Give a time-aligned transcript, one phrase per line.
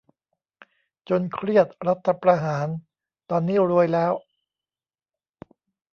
[1.09, 2.67] "จน เครียด รัฐประหาร"
[3.29, 4.13] ตอนนี้รวยแล้ว